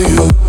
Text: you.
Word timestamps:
you. 0.00 0.47